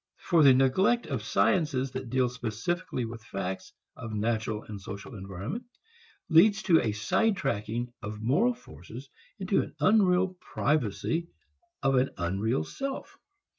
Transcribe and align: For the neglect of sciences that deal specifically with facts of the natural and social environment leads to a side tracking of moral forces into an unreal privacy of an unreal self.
For 0.17 0.41
the 0.41 0.55
neglect 0.55 1.05
of 1.05 1.21
sciences 1.21 1.91
that 1.91 2.09
deal 2.09 2.27
specifically 2.27 3.05
with 3.05 3.23
facts 3.23 3.71
of 3.95 4.09
the 4.09 4.17
natural 4.17 4.63
and 4.63 4.81
social 4.81 5.13
environment 5.13 5.65
leads 6.27 6.63
to 6.63 6.81
a 6.81 6.91
side 6.91 7.37
tracking 7.37 7.93
of 8.01 8.19
moral 8.19 8.55
forces 8.55 9.11
into 9.37 9.61
an 9.61 9.75
unreal 9.79 10.37
privacy 10.41 11.27
of 11.83 11.93
an 11.97 12.09
unreal 12.17 12.63
self. 12.63 13.15